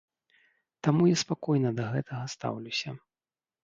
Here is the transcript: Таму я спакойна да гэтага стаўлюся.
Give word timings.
Таму 0.87 1.03
я 1.13 1.17
спакойна 1.25 1.69
да 1.79 1.85
гэтага 1.93 2.35
стаўлюся. 2.39 3.01